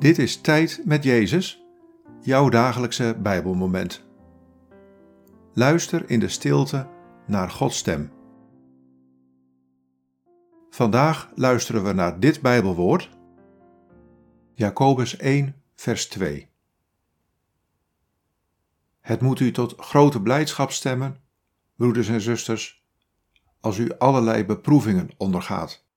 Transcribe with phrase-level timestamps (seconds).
[0.00, 1.64] Dit is Tijd met Jezus,
[2.20, 4.04] jouw dagelijkse Bijbelmoment.
[5.54, 6.88] Luister in de stilte
[7.26, 8.12] naar Gods stem.
[10.70, 13.10] Vandaag luisteren we naar dit Bijbelwoord,
[14.54, 16.50] Jacobus 1, vers 2.
[19.00, 21.20] Het moet u tot grote blijdschap stemmen,
[21.76, 22.84] broeders en zusters,
[23.60, 25.88] als u allerlei beproevingen ondergaat.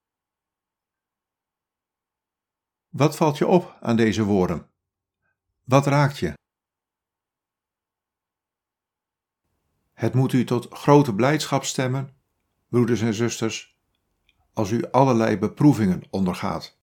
[2.93, 4.69] Wat valt je op aan deze woorden?
[5.63, 6.33] Wat raakt je?
[9.93, 12.15] Het moet u tot grote blijdschap stemmen,
[12.67, 13.77] broeders en zusters,
[14.53, 16.81] als u allerlei beproevingen ondergaat.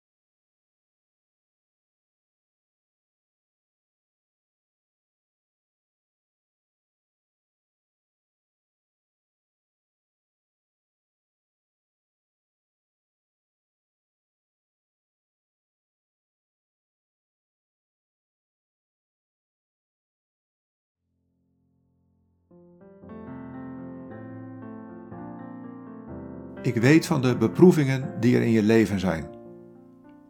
[26.62, 29.36] Ik weet van de beproevingen die er in je leven zijn.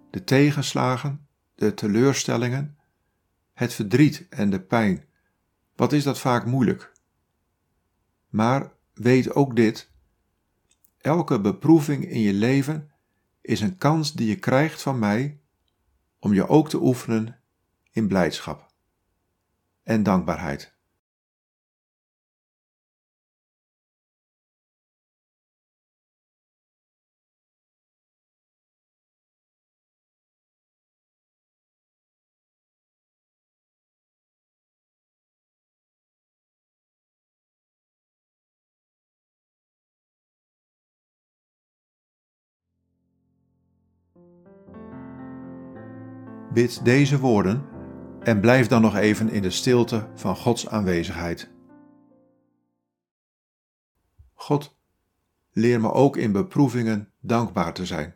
[0.09, 2.77] De tegenslagen, de teleurstellingen,
[3.53, 5.05] het verdriet en de pijn.
[5.75, 6.91] Wat is dat vaak moeilijk?
[8.29, 9.91] Maar weet ook dit:
[10.97, 12.91] elke beproeving in je leven
[13.41, 15.39] is een kans die je krijgt van mij
[16.19, 17.39] om je ook te oefenen
[17.91, 18.71] in blijdschap
[19.83, 20.76] en dankbaarheid.
[46.57, 47.65] Bid deze woorden
[48.23, 51.49] en blijf dan nog even in de stilte van Gods aanwezigheid.
[54.33, 54.77] God,
[55.51, 58.15] leer me ook in beproevingen dankbaar te zijn.